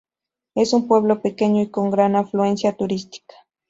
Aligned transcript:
Es 0.55 0.73
un 0.73 0.87
pueblo 0.87 1.21
pequeño 1.21 1.61
y 1.61 1.69
con 1.69 1.91
gran 1.91 2.15
afluencia 2.15 2.75
turística. 2.75 3.35